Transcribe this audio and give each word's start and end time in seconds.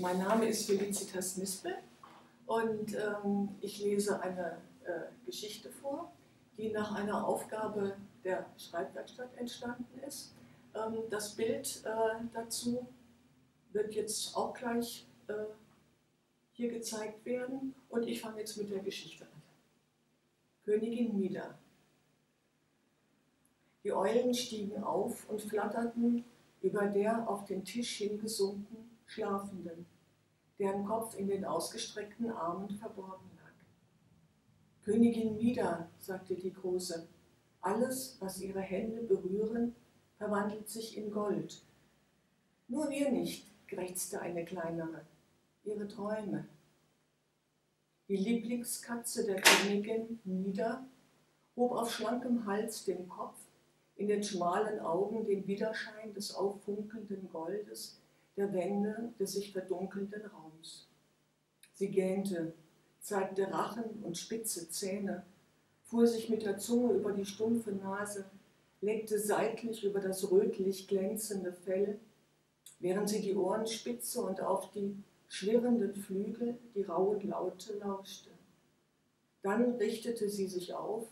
Mein 0.00 0.18
Name 0.18 0.46
ist 0.46 0.64
Felicitas 0.64 1.36
Nispel 1.36 1.74
und 2.46 2.94
ähm, 2.94 3.50
ich 3.60 3.80
lese 3.80 4.18
eine 4.22 4.56
äh, 4.84 5.26
Geschichte 5.26 5.70
vor, 5.70 6.10
die 6.56 6.70
nach 6.70 6.94
einer 6.94 7.26
Aufgabe 7.26 7.96
der 8.24 8.46
Schreibwerkstatt 8.56 9.36
entstanden 9.36 10.00
ist. 10.06 10.32
Ähm, 10.74 11.02
das 11.10 11.34
Bild 11.34 11.82
äh, 11.84 12.24
dazu 12.32 12.86
wird 13.72 13.92
jetzt 13.92 14.34
auch 14.34 14.54
gleich 14.54 15.06
äh, 15.28 15.34
hier 16.52 16.70
gezeigt 16.70 17.22
werden 17.26 17.74
und 17.90 18.06
ich 18.06 18.22
fange 18.22 18.40
jetzt 18.40 18.56
mit 18.56 18.70
der 18.70 18.80
Geschichte 18.80 19.24
an. 19.24 19.42
Königin 20.64 21.18
Mida. 21.18 21.58
Die 23.84 23.92
Eulen 23.92 24.32
stiegen 24.32 24.82
auf 24.82 25.28
und 25.28 25.42
flatterten 25.42 26.24
über 26.62 26.86
der 26.86 27.28
auf 27.28 27.44
den 27.44 27.64
Tisch 27.64 27.98
hingesunken 27.98 28.90
Schlafenden, 29.10 29.86
deren 30.60 30.84
Kopf 30.84 31.18
in 31.18 31.26
den 31.26 31.44
ausgestreckten 31.44 32.30
Armen 32.30 32.68
verborgen 32.76 33.30
lag. 33.36 33.52
Königin 34.84 35.36
Mida, 35.38 35.88
sagte 35.98 36.34
die 36.34 36.52
Große, 36.52 37.08
alles, 37.62 38.16
was 38.20 38.40
ihre 38.40 38.60
Hände 38.60 39.02
berühren, 39.02 39.74
verwandelt 40.18 40.68
sich 40.68 40.98
in 40.98 41.10
Gold. 41.10 41.62
Nur 42.68 42.90
wir 42.90 43.10
nicht, 43.10 43.46
krächzte 43.68 44.20
eine 44.20 44.44
kleinere, 44.44 45.06
ihre 45.64 45.88
Träume. 45.88 46.46
Die 48.08 48.16
Lieblingskatze 48.16 49.24
der 49.24 49.40
Königin 49.40 50.20
Nida 50.24 50.84
hob 51.56 51.72
auf 51.72 51.90
schlankem 51.90 52.44
Hals 52.44 52.84
den 52.84 53.08
Kopf, 53.08 53.38
in 53.96 54.08
den 54.08 54.22
schmalen 54.22 54.80
Augen 54.80 55.26
den 55.26 55.46
Widerschein 55.46 56.12
des 56.12 56.34
auffunkelnden 56.34 57.30
Goldes 57.30 58.00
der 58.40 58.54
Wände 58.54 59.12
des 59.18 59.32
sich 59.32 59.52
verdunkelnden 59.52 60.22
Raums. 60.24 60.86
Sie 61.74 61.88
gähnte, 61.88 62.54
zeigte 62.98 63.52
Rachen 63.52 64.02
und 64.02 64.16
spitze 64.16 64.70
Zähne, 64.70 65.24
fuhr 65.84 66.06
sich 66.06 66.30
mit 66.30 66.46
der 66.46 66.56
Zunge 66.56 66.94
über 66.94 67.12
die 67.12 67.26
stumpfe 67.26 67.72
Nase, 67.72 68.24
leckte 68.80 69.18
seitlich 69.18 69.84
über 69.84 70.00
das 70.00 70.30
rötlich 70.30 70.88
glänzende 70.88 71.52
Fell, 71.52 71.98
während 72.78 73.10
sie 73.10 73.20
die 73.20 73.34
Ohren 73.34 73.66
spitze 73.66 74.22
und 74.22 74.40
auf 74.40 74.70
die 74.72 74.96
schwirrenden 75.28 75.94
Flügel 75.94 76.56
die 76.74 76.82
rauen 76.82 77.20
Laute 77.28 77.74
lauschte. 77.76 78.30
Dann 79.42 79.74
richtete 79.74 80.30
sie 80.30 80.48
sich 80.48 80.72
auf, 80.72 81.06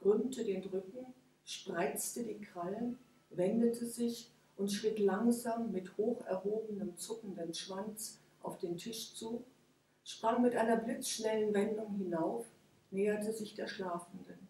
krümmte 0.00 0.44
den 0.44 0.62
Rücken, 0.62 1.04
spreizte 1.44 2.22
die 2.24 2.40
Krallen, 2.40 2.98
wendete 3.28 3.84
sich 3.84 4.30
und 4.60 4.70
schritt 4.70 4.98
langsam 4.98 5.72
mit 5.72 5.96
hoch 5.96 6.24
erhobenem 6.26 6.94
zuckenden 6.96 7.54
Schwanz 7.54 8.20
auf 8.42 8.58
den 8.58 8.76
Tisch 8.76 9.14
zu, 9.14 9.42
sprang 10.04 10.42
mit 10.42 10.54
einer 10.54 10.76
blitzschnellen 10.76 11.54
Wendung 11.54 11.94
hinauf, 11.94 12.44
näherte 12.90 13.32
sich 13.32 13.54
der 13.54 13.66
Schlafenden. 13.66 14.48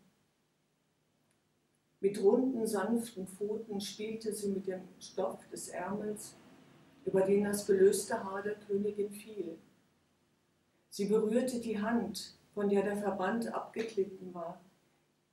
Mit 2.00 2.20
runden, 2.20 2.66
sanften 2.66 3.28
Pfoten 3.28 3.80
spielte 3.80 4.32
sie 4.32 4.48
mit 4.48 4.66
dem 4.66 4.82
Stoff 4.98 5.46
des 5.48 5.68
Ärmels 5.68 6.34
über 7.04 7.20
den 7.22 7.44
das 7.44 7.66
gelöste 7.66 8.24
Haar 8.24 8.42
der 8.42 8.56
Königin 8.56 9.12
fiel. 9.12 9.58
Sie 10.88 11.04
berührte 11.04 11.60
die 11.60 11.80
Hand, 11.80 12.34
von 12.52 12.68
der 12.68 12.82
der 12.82 12.96
Verband 12.96 13.54
abgeklitten 13.54 14.34
war. 14.34 14.60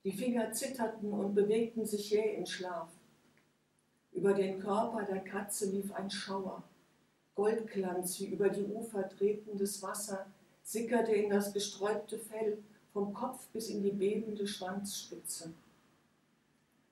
Die 0.04 0.12
Finger 0.12 0.52
zitterten 0.52 1.12
und 1.12 1.34
bewegten 1.34 1.86
sich 1.86 2.12
jäh 2.12 2.36
im 2.36 2.46
Schlaf. 2.46 2.90
Über 4.18 4.34
den 4.34 4.60
Körper 4.60 5.04
der 5.04 5.20
Katze 5.20 5.70
lief 5.70 5.94
ein 5.94 6.10
Schauer. 6.10 6.64
Goldglanz 7.36 8.20
wie 8.20 8.26
über 8.26 8.50
die 8.50 8.64
Ufer 8.64 9.08
tretendes 9.08 9.84
Wasser 9.84 10.26
sickerte 10.64 11.12
in 11.12 11.30
das 11.30 11.54
gesträubte 11.54 12.18
Fell 12.18 12.58
vom 12.94 13.14
Kopf 13.14 13.46
bis 13.54 13.70
in 13.70 13.84
die 13.84 13.92
bebende 13.92 14.48
Schwanzspitze. 14.48 15.54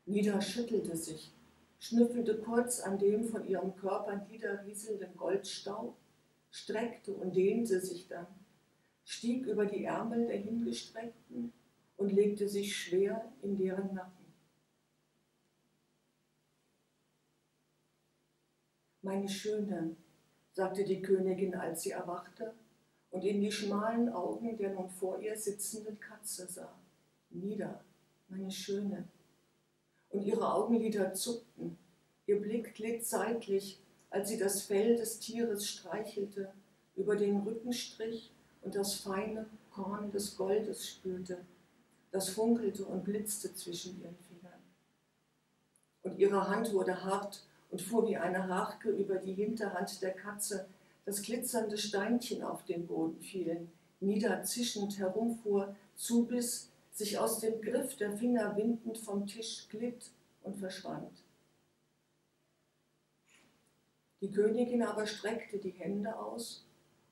Nida 0.06 0.40
schüttelte 0.40 0.96
sich, 0.96 1.32
schnüffelte 1.80 2.38
kurz 2.38 2.82
an 2.82 3.00
dem 3.00 3.26
von 3.26 3.48
ihrem 3.48 3.76
Körper 3.76 4.24
niederrieselnden 4.30 5.18
Goldstaub, 5.18 5.96
streckte 6.52 7.12
und 7.12 7.36
dehnte 7.36 7.82
sich 7.82 8.08
dann, 8.08 8.28
stieg 9.04 9.48
über 9.48 9.66
die 9.66 9.86
Ärmel 9.86 10.28
der 10.28 10.38
Hingestreckten 10.38 11.52
und 11.98 12.12
legte 12.12 12.48
sich 12.48 12.78
schwer 12.78 13.26
in 13.42 13.58
deren 13.58 13.96
Nacken. 13.96 14.25
Meine 19.06 19.30
Schöne, 19.30 19.96
sagte 20.54 20.84
die 20.84 21.00
Königin, 21.00 21.54
als 21.54 21.84
sie 21.84 21.92
erwachte 21.92 22.56
und 23.12 23.24
in 23.24 23.40
die 23.40 23.52
schmalen 23.52 24.10
Augen 24.10 24.58
der 24.58 24.74
nun 24.74 24.90
vor 24.90 25.20
ihr 25.20 25.38
sitzenden 25.38 26.00
Katze 26.00 26.48
sah. 26.48 26.74
Nieder, 27.30 27.84
meine 28.30 28.50
Schöne, 28.50 29.08
und 30.10 30.24
ihre 30.24 30.52
Augenlider 30.52 31.14
zuckten. 31.14 31.78
Ihr 32.26 32.42
Blick 32.42 32.74
glitt 32.74 33.06
seitlich, 33.06 33.80
als 34.10 34.30
sie 34.30 34.40
das 34.40 34.64
Fell 34.64 34.96
des 34.96 35.20
Tieres 35.20 35.68
streichelte, 35.68 36.52
über 36.96 37.16
den 37.16 37.42
Rückenstrich 37.42 38.32
und 38.64 38.74
das 38.74 38.96
feine 38.96 39.46
Korn 39.70 40.10
des 40.10 40.36
Goldes 40.36 40.90
spürte, 40.90 41.46
das 42.10 42.30
funkelte 42.30 42.84
und 42.86 43.04
blitzte 43.04 43.54
zwischen 43.54 44.02
ihren 44.02 44.18
Fingern. 44.18 44.64
Und 46.02 46.18
ihre 46.18 46.50
Hand 46.50 46.74
wurde 46.74 47.04
hart 47.04 47.44
und 47.76 47.82
fuhr 47.82 48.08
wie 48.08 48.16
eine 48.16 48.48
Harke 48.48 48.90
über 48.90 49.18
die 49.18 49.34
Hinterhand 49.34 50.02
der 50.02 50.14
Katze, 50.14 50.66
dass 51.04 51.22
glitzernde 51.22 51.78
Steinchen 51.78 52.42
auf 52.42 52.64
den 52.64 52.88
Boden 52.88 53.20
fielen, 53.20 53.70
niederzischend 54.00 54.98
herumfuhr, 54.98 55.76
zubiss, 55.98 56.72
sich 56.94 57.20
aus 57.20 57.40
dem 57.40 57.62
Griff 57.62 57.98
der 57.98 58.16
Finger 58.16 58.56
windend 58.56 58.98
vom 58.98 59.28
Tisch 59.28 59.68
glitt 59.68 60.10
und 60.44 60.56
verschwand. 60.56 61.12
Die 64.22 64.32
Königin 64.32 64.82
aber 64.82 65.06
streckte 65.06 65.58
die 65.58 65.72
Hände 65.72 66.18
aus, 66.18 66.66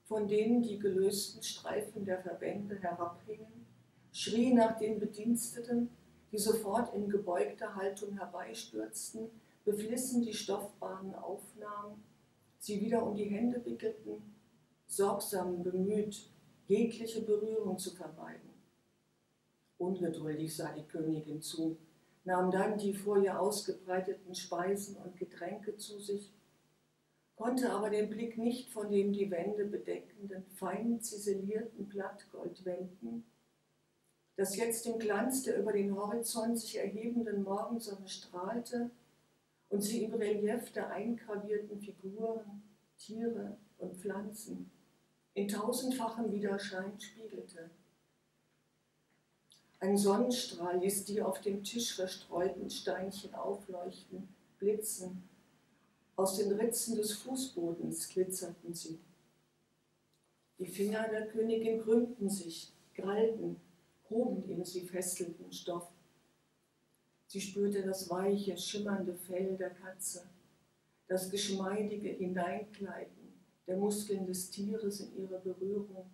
von 0.05 0.29
denen 0.29 0.61
die 0.61 0.79
gelösten 0.79 1.43
Streifen 1.43 2.05
der 2.05 2.21
Verbände 2.21 2.79
herabhingen, 2.79 3.65
schrie 4.13 4.53
nach 4.53 4.77
den 4.77 5.01
Bediensteten, 5.01 5.89
die 6.31 6.37
sofort 6.37 6.95
in 6.95 7.09
gebeugter 7.09 7.75
Haltung 7.75 8.17
herbeistürzten, 8.17 9.29
beflissen 9.63 10.21
die 10.21 10.33
Stoffbahnen 10.33 11.15
aufnahmen, 11.15 12.03
sie 12.59 12.81
wieder 12.81 13.05
um 13.05 13.15
die 13.15 13.29
Hände 13.29 13.63
wickelten, 13.65 14.21
sorgsam 14.87 15.63
bemüht, 15.63 16.29
jegliche 16.67 17.21
Berührung 17.21 17.77
zu 17.77 17.91
vermeiden. 17.91 18.49
Ungeduldig 19.77 20.55
sah 20.55 20.71
die 20.73 20.83
Königin 20.83 21.41
zu, 21.41 21.77
nahm 22.23 22.51
dann 22.51 22.77
die 22.77 22.93
vor 22.93 23.17
ihr 23.17 23.39
ausgebreiteten 23.39 24.33
Speisen 24.35 24.97
und 24.97 25.17
Getränke 25.17 25.75
zu 25.77 25.99
sich, 25.99 26.31
konnte 27.35 27.71
aber 27.71 27.89
den 27.89 28.09
Blick 28.09 28.37
nicht 28.37 28.69
von 28.69 28.91
dem 28.91 29.11
die 29.11 29.29
Wände 29.31 29.65
bedeckenden, 29.65 30.45
fein 30.55 31.01
ziselierten 31.01 31.89
Blattgold 31.89 32.63
wenden, 32.63 33.25
das 34.35 34.55
jetzt 34.55 34.85
im 34.87 34.99
Glanz 34.99 35.43
der 35.43 35.59
über 35.59 35.73
den 35.73 35.95
Horizont 35.95 36.59
sich 36.59 36.77
erhebenden 36.77 37.43
Morgensonne 37.43 38.07
strahlte 38.07 38.89
und 39.73 39.81
sie 39.81 40.03
im 40.03 40.13
Relief 40.13 40.71
der 40.71 40.91
eingravierten 40.91 41.81
Figuren, 41.81 42.61
Tiere 42.95 43.57
und 43.79 43.95
Pflanzen 43.95 44.69
in 45.33 45.47
tausendfachem 45.47 46.31
Widerschein 46.31 46.93
spiegelte. 46.99 47.71
Ein 49.79 49.97
Sonnenstrahl 49.97 50.77
ließ 50.77 51.05
die 51.05 51.23
auf 51.23 51.41
dem 51.41 51.63
Tisch 51.63 51.95
verstreuten 51.95 52.69
Steinchen 52.69 53.33
aufleuchten, 53.33 54.27
blitzen. 54.59 55.27
Aus 56.15 56.37
den 56.37 56.51
Ritzen 56.51 56.95
des 56.95 57.13
Fußbodens 57.13 58.09
glitzerten 58.09 58.75
sie. 58.75 58.99
Die 60.59 60.67
Finger 60.67 61.09
der 61.09 61.25
Königin 61.29 61.81
krümmten 61.81 62.29
sich, 62.29 62.71
grallten, 62.93 63.59
hoben 64.07 64.45
den 64.45 64.63
sie 64.63 64.81
fesselten 64.81 65.51
Stoff. 65.51 65.87
Sie 67.33 67.41
spürte 67.41 67.81
das 67.81 68.11
weiche, 68.11 68.55
schimmernde 68.55 69.15
Fell 69.15 69.57
der 69.57 69.71
Katze, 69.71 70.29
das 71.07 71.31
geschmeidige 71.31 72.09
Hineinkleiden 72.09 73.33
der 73.65 73.77
Muskeln 73.77 74.27
des 74.27 74.51
Tieres 74.51 74.99
in 74.99 75.17
ihre 75.17 75.39
Berührung, 75.39 76.11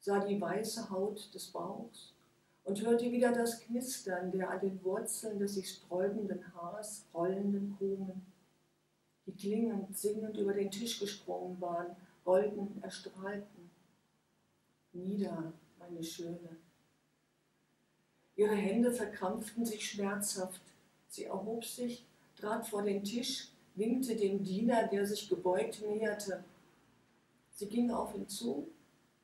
sah 0.00 0.24
die 0.24 0.40
weiße 0.40 0.88
Haut 0.88 1.34
des 1.34 1.48
Bauchs 1.48 2.14
und 2.64 2.80
hörte 2.80 3.12
wieder 3.12 3.30
das 3.30 3.60
Knistern 3.60 4.32
der 4.32 4.48
an 4.48 4.60
den 4.60 4.82
Wurzeln 4.82 5.38
des 5.38 5.56
sich 5.56 5.68
sträubenden 5.68 6.42
Haars 6.54 7.04
rollenden 7.12 7.76
Krumen, 7.76 8.24
die 9.26 9.32
klingend, 9.32 9.98
singend 9.98 10.38
über 10.38 10.54
den 10.54 10.70
Tisch 10.70 10.98
gesprungen 10.98 11.60
waren, 11.60 11.94
golden 12.24 12.82
erstrahlten. 12.82 13.70
Nieder, 14.94 15.52
meine 15.78 16.02
Schöne. 16.02 16.56
Ihre 18.38 18.54
Hände 18.54 18.92
verkrampften 18.92 19.66
sich 19.66 19.90
schmerzhaft. 19.90 20.60
Sie 21.08 21.24
erhob 21.24 21.64
sich, 21.64 22.06
trat 22.36 22.68
vor 22.68 22.82
den 22.82 23.02
Tisch, 23.02 23.48
winkte 23.74 24.14
dem 24.14 24.44
Diener, 24.44 24.86
der 24.86 25.04
sich 25.04 25.28
gebeugt 25.28 25.82
näherte. 25.82 26.44
Sie 27.50 27.66
ging 27.66 27.90
auf 27.90 28.14
ihn 28.14 28.28
zu, 28.28 28.68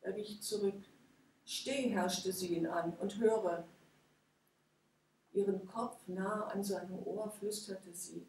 er 0.03 0.17
wich 0.17 0.43
zurück. 0.43 0.83
Steh, 1.45 1.91
herrschte 1.91 2.33
sie 2.33 2.57
ihn 2.57 2.67
an 2.67 2.93
und 3.01 3.17
höre. 3.21 3.65
Ihren 5.33 5.65
Kopf 5.65 5.97
nah 6.09 6.49
an 6.49 6.65
seinem 6.65 6.99
Ohr 7.07 7.31
flüsterte 7.31 7.93
sie. 7.93 8.27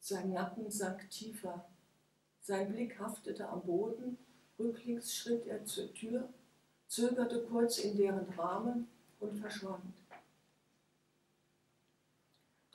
Sein 0.00 0.32
Nacken 0.32 0.70
sank 0.70 1.10
tiefer. 1.10 1.66
Sein 2.40 2.72
Blick 2.72 2.98
haftete 2.98 3.46
am 3.46 3.60
Boden. 3.60 4.16
Rücklings 4.58 5.14
schritt 5.14 5.46
er 5.46 5.66
zur 5.66 5.92
Tür, 5.92 6.30
zögerte 6.86 7.42
kurz 7.42 7.76
in 7.78 7.94
deren 7.98 8.26
Rahmen 8.30 8.88
und 9.20 9.38
verschwand. 9.38 9.97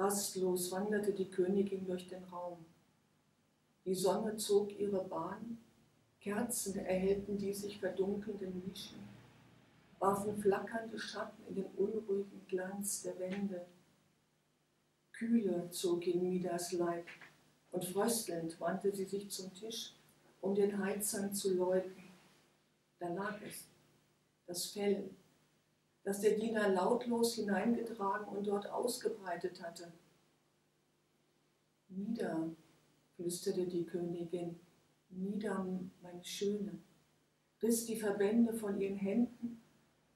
Rastlos 0.03 0.69
wanderte 0.73 1.13
die 1.13 1.29
Königin 1.29 1.85
durch 1.85 2.09
den 2.09 2.25
Raum. 2.25 2.57
Die 3.85 3.95
Sonne 3.95 4.35
zog 4.35 4.77
ihre 4.77 5.01
Bahn, 5.05 5.57
Kerzen 6.19 6.77
erhellten 6.77 7.38
die 7.38 7.53
sich 7.53 7.79
verdunkelnden 7.79 8.63
Nischen, 8.67 9.00
warfen 10.00 10.38
flackernde 10.38 11.00
Schatten 11.00 11.41
in 11.47 11.55
den 11.55 11.65
unruhigen 11.77 12.45
Glanz 12.50 13.03
der 13.03 13.17
Wände. 13.17 13.65
Kühle 15.13 15.69
zog 15.71 16.05
in 16.05 16.21
Midas 16.29 16.73
Leib, 16.73 17.05
und 17.71 17.85
fröstelnd 17.85 18.59
wandte 18.59 18.94
sie 18.94 19.05
sich 19.05 19.29
zum 19.31 19.53
Tisch, 19.53 19.94
um 20.41 20.53
den 20.53 20.83
Heizern 20.83 21.33
zu 21.33 21.53
läuten. 21.53 22.03
Da 23.00 23.07
lag 23.07 23.41
es, 23.41 23.67
das 24.47 24.65
Fell, 24.65 25.09
das 26.03 26.19
der 26.19 26.38
Diener 26.38 26.69
lautlos 26.69 27.35
hineingetragen 27.35 28.27
und 28.27 28.47
dort 28.47 28.69
ausgebreitet 28.69 29.61
hatte. 29.63 29.91
Nieder, 31.88 32.50
flüsterte 33.15 33.65
die 33.67 33.85
Königin, 33.85 34.59
nieder, 35.09 35.65
meine 36.01 36.23
Schöne, 36.23 36.79
riss 37.61 37.85
die 37.85 37.95
Verbände 37.95 38.53
von 38.53 38.79
ihren 38.79 38.97
Händen, 38.97 39.61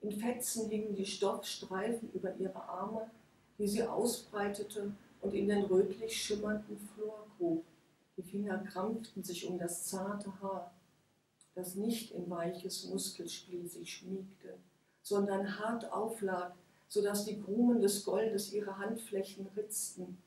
in 0.01 0.11
Fetzen 0.11 0.69
hingen 0.69 0.95
die 0.95 1.05
Stoffstreifen 1.05 2.11
über 2.13 2.35
ihre 2.35 2.61
Arme, 2.63 3.09
die 3.57 3.67
sie 3.67 3.83
ausbreitete 3.83 4.91
und 5.21 5.33
in 5.33 5.47
den 5.47 5.65
rötlich 5.65 6.15
schimmernden 6.15 6.77
Flor 6.77 7.27
grub. 7.37 7.63
Die 8.15 8.23
Finger 8.23 8.59
krampften 8.59 9.23
sich 9.23 9.45
um 9.47 9.57
das 9.57 9.85
zarte 9.85 10.31
Haar, 10.41 10.71
das 11.55 11.75
nicht 11.75 12.11
in 12.11 12.29
weiches 12.29 12.85
Muskelspiel 12.85 13.67
sich 13.67 13.93
schmiegte, 13.93 14.57
sondern 15.07 15.57
hart 15.59 15.89
auflag, 15.91 16.53
so 16.89 17.01
dass 17.01 17.25
die 17.25 17.41
Krumen 17.41 17.79
des 17.79 18.03
Goldes 18.03 18.51
ihre 18.51 18.77
Handflächen 18.77 19.47
ritzten. 19.55 20.17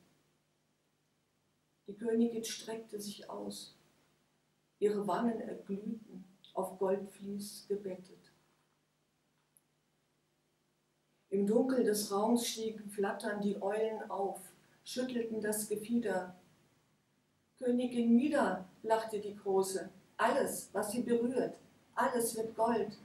Die 1.87 1.93
Königin 1.93 2.43
streckte 2.43 2.99
sich 2.99 3.29
aus, 3.29 3.75
ihre 4.79 5.05
Wangen 5.07 5.39
erglühten, 5.39 6.25
auf 6.53 6.79
Goldvlies 6.79 7.65
gebettet. 7.67 8.31
Im 11.29 11.45
Dunkel 11.47 11.83
des 11.83 12.11
Raums 12.11 12.47
stiegen 12.47 12.89
flattern 12.89 13.41
die 13.41 13.61
Eulen 13.61 14.09
auf, 14.09 14.41
schüttelten 14.83 15.41
das 15.41 15.69
Gefieder. 15.69 16.35
Königin 17.59 18.15
Mida, 18.15 18.65
lachte 18.81 19.19
die 19.19 19.35
Große, 19.35 19.89
alles, 20.17 20.69
was 20.73 20.91
sie 20.91 21.03
berührt, 21.03 21.55
alles 21.93 22.35
wird 22.35 22.55
Gold. 22.55 22.97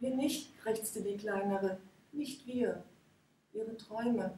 Wir 0.00 0.14
nicht, 0.14 0.58
krächzte 0.58 1.02
die 1.02 1.16
Kleinere, 1.16 1.78
nicht 2.12 2.46
wir. 2.46 2.82
Ihre 3.52 3.76
Träume, 3.76 4.34